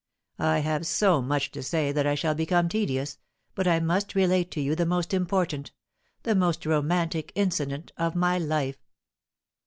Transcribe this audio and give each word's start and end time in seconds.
I 0.39 0.61
have 0.61 0.87
so 0.87 1.21
much 1.21 1.51
to 1.51 1.61
say 1.61 1.91
that 1.91 2.07
I 2.07 2.15
shall 2.15 2.33
become 2.33 2.67
tedious, 2.67 3.19
but 3.53 3.67
I 3.67 3.79
must 3.79 4.15
relate 4.15 4.49
to 4.49 4.59
you 4.59 4.73
the 4.73 4.83
most 4.87 5.13
important 5.13 5.73
the 6.23 6.33
most 6.33 6.65
romantic 6.65 7.31
incident 7.35 7.91
of 7.97 8.15
my 8.15 8.39
life. 8.39 8.79